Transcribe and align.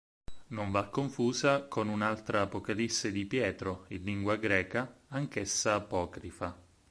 Non 0.47 0.71
va 0.71 0.89
confusa 0.89 1.67
con 1.67 1.87
un'altra 1.87 2.41
"Apocalisse 2.41 3.11
di 3.11 3.27
Pietro", 3.27 3.85
in 3.89 4.01
lingua 4.01 4.35
greca, 4.37 5.01
anch'essa 5.09 5.75
apocrifa. 5.75 6.59